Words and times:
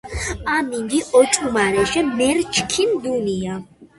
ამინდი 0.53 0.99
ოჭუმარეშე 1.19 2.01
მერჩქინდუნია 2.19 3.55